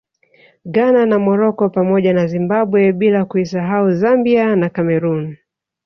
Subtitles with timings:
[0.65, 5.37] Ghana na Morocco pamoja na Zimbabwe bila kuisahau Zambia na Cameroon